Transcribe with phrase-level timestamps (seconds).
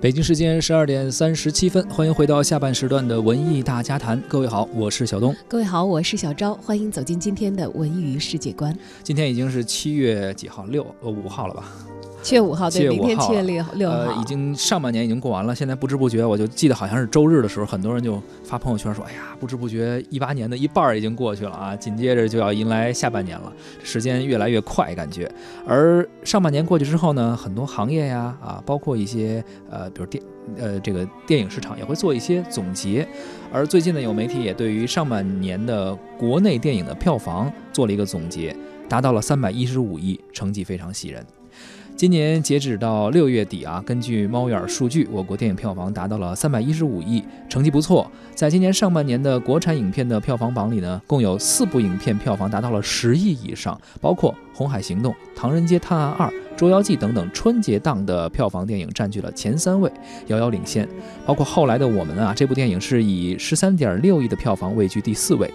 [0.00, 4.22] 北京时间十二点三十七分，欢迎回到下半时段的文艺大家谈。
[4.28, 5.34] 各位好，我是小东。
[5.48, 6.54] 各位好，我是小昭。
[6.54, 8.72] 欢迎走进今天的文娱世界观。
[9.02, 10.64] 今天已经是七月几号？
[10.66, 11.72] 六呃五号了吧？
[12.20, 15.54] 七月五号，对，明天七月六六号，呃，已经上半年已经过完了。
[15.54, 25.30] 现在不知不觉，我就记得好像是周日的时候，很多人就发朋友圈说：“哎呀，不知不觉一八年的一半已经过去了啊！”紧接着就要迎来下半年了，时间越来越快，感觉。
[25.66, 30.22] 而上半年过去之后呢，很多行业呀，啊，包括一些呃，比如电
[30.58, 33.06] 呃这个电影市场也会做一些总结。
[33.52, 38.54] 而最近呢，有媒体也对于上半年的国内电影的票房做了一个总结，
[38.88, 41.24] 达到了三百一十五亿，成绩非常喜人。
[41.98, 48.08] 今年截止到六月底啊，根据猫眼数据，我国电影票房达到了三百一十五亿，成绩不错。
[48.36, 56.28] 在今年上半年的国产影片的票房榜里呢，共有四部影片票房达到了十亿以上，包括《红海行动》《唐人街探案二》
[56.58, 59.88] 《捉妖记》等等春节档的票房电影占据了前三位，
[60.26, 60.88] 遥遥领先。
[61.24, 65.48] 包括后来的我们啊，这部电影是以十三点六亿的票房位居第四位。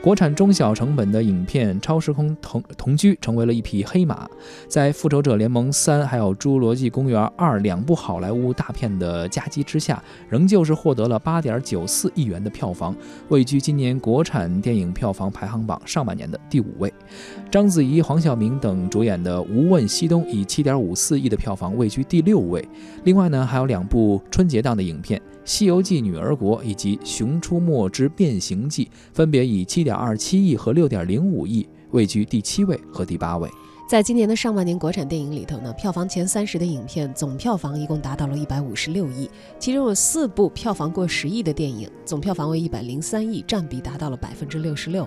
[0.00, 4.28] 国产中小成本的影片《超时空同同居》成为了一匹黑马，
[4.68, 12.94] 在《复仇者联盟三》还有《侏罗纪公园二》两部好莱坞大片的夹击之下，仍旧是获得了八点九四亿元的票房，
[13.28, 16.92] 位居今年国产电影票房排行榜上半年的第五位。
[17.50, 22.66] 章子怡、黄晓明等主演的《无问西东》以七点五四亿的票房位居第六位。
[23.04, 25.18] 另外呢，还有两部春节档的影片。
[25.46, 33.50] 《西游记女儿国》以及《熊出没之变形记》分别以七点二七亿和六点零五亿位居第七位和第八位。
[33.86, 45.06] 在今年的上半年国产电影里头呢，票房前三十的影片总票房一共达到了一百五十六亿，其中有四部票房过十亿的电影，总票房为一百零三亿，占比达到了百分之六十六。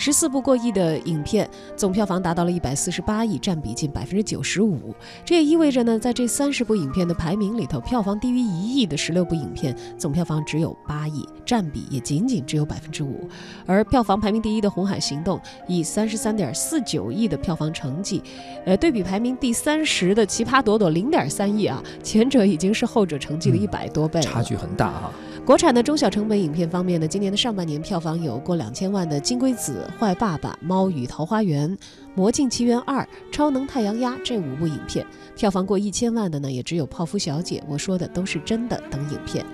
[0.00, 4.94] 十四部过亿的影片，总票房达到了一百四十八亿，占比近百分之九十五。
[5.26, 13.28] 这也意味着呢，在这三十部影片的排名里头，票房低于一亿的十六部影片，总票房只有八亿，占比也仅仅只有百分之五。
[13.66, 15.36] 而票房排名第一的《红海行动》
[15.68, 18.22] 以三十三点四九亿的票房成绩，
[18.64, 25.12] 呃，对比排名第三十的《奇葩朵朵》零点三亿啊，前者已经是后者成绩的一百多倍，差距很大哈。
[25.44, 31.68] 国产的中小成本影片方面呢，今年的上半年票房有过两千万的《金龟子》《坏爸爸》《猫与桃花源》
[32.14, 32.98] 《魔镜奇缘二》
[33.32, 39.44] 《超能太阳鸭》这五部影片，票房过一千万的呢，也只有《泡芙小姐》《我说的都是真的》等影片。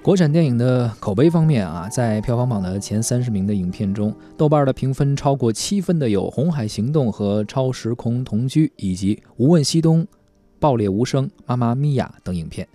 [0.00, 10.00] 国产电影的口碑方面啊，在票房榜的前三十名的影片中，豆瓣的评分超过七分的有《红海行动》和《超时空同居》，以及《无问西东》
[10.58, 12.66] 《爆裂无声》《妈妈咪呀》等影片。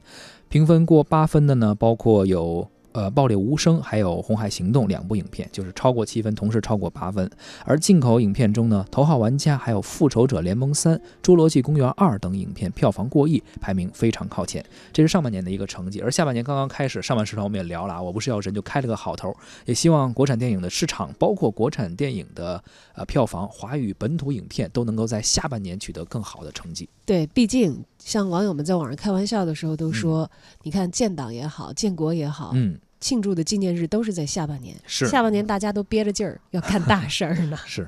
[0.50, 7.30] 评分过八分的呢，包括有呃《爆裂无声》还有《红海行动》两部影片，就是超过七分，同时超过八分。
[7.66, 14.64] 而进口影片中呢，《头号玩家》还有《复仇者联盟三》《侏罗纪公园二》等影片票房过亿，排名非常靠前。
[14.94, 19.36] 这是上半年的一个成绩，而下半年刚刚开始，上半时段我们也聊了啊，我不是药神就开了个好头，
[19.66, 22.64] 也希望国产电影的市场，包括国产电影的
[22.96, 26.90] 呃票房，华语本土影片都能够在下半年取得更好的成绩。
[27.06, 27.84] 对，毕竟。
[28.00, 30.30] 像网友们在网上开玩笑的时候都说
[30.64, 37.58] ：“你看建党也好，建国也好，嗯，庆祝的纪念日都是在下半年，是下半年大家都憋着劲儿要干大事儿呢。
[37.66, 37.88] ”是。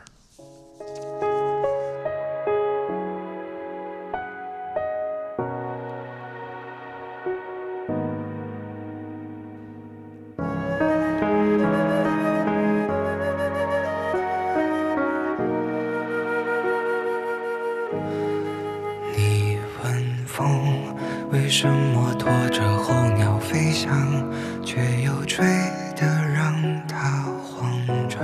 [20.40, 20.48] 风
[21.34, 23.92] 为什么拖着候鸟飞翔，
[24.64, 25.46] 却又吹
[25.98, 26.56] 得让
[26.88, 27.70] 它慌
[28.08, 28.22] 张？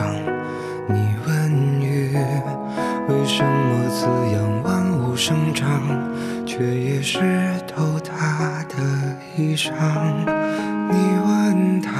[0.87, 0.95] 你
[1.27, 2.15] 问雨
[3.09, 5.67] 为什么滋养万物生长，
[6.45, 7.19] 却也湿
[7.67, 8.77] 透它的
[9.35, 9.73] 衣裳？
[10.87, 10.95] 你
[11.27, 11.91] 问他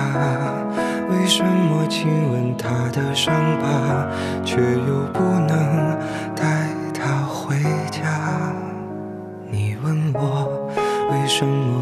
[1.09, 4.07] 为什么亲吻他的伤疤，
[4.45, 5.99] 却又不能
[6.33, 6.54] 带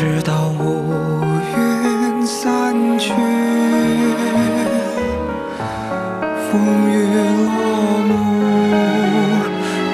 [0.00, 0.62] 直到乌
[1.58, 3.12] 云散去，
[6.50, 6.56] 风
[6.88, 6.90] 雨
[7.44, 8.10] 落幕，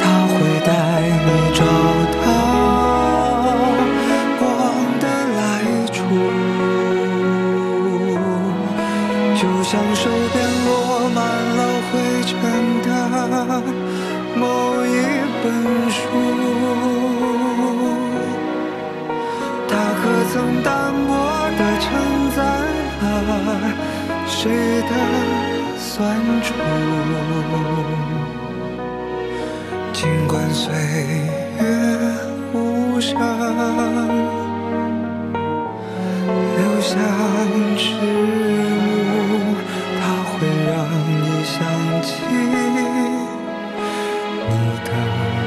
[0.00, 0.70] 他会带
[1.10, 1.60] 你找
[2.22, 2.24] 到
[4.38, 4.46] 光
[5.00, 5.04] 的
[5.34, 5.42] 来
[5.90, 5.98] 处，
[9.34, 10.34] 就像手边
[10.66, 10.70] 落
[11.12, 11.18] 满
[11.56, 11.60] 了
[11.90, 11.92] 灰
[12.22, 12.30] 尘
[12.84, 12.88] 的
[14.36, 14.40] 某
[14.86, 14.88] 一
[15.42, 15.44] 本
[15.90, 15.98] 书。
[20.36, 21.16] 曾淡薄
[21.56, 21.88] 地承
[22.36, 22.44] 载
[23.00, 23.08] 了
[24.26, 24.52] 谁
[24.82, 24.90] 的
[25.78, 26.12] 酸
[26.42, 26.52] 楚？
[29.94, 30.74] 尽管岁
[31.58, 31.64] 月
[32.52, 33.18] 无声，
[36.58, 36.98] 留下
[37.78, 37.94] 迟
[38.84, 39.56] 暮，
[39.98, 40.70] 它会让
[41.08, 41.12] 你
[41.44, 41.56] 想
[42.02, 42.34] 起你
[44.84, 45.45] 的。